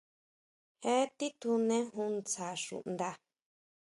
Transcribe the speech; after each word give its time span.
Je 0.83 0.95
titjunejun 1.17 2.11
ntsja 2.19 2.47
xuʼnda. 2.63 3.09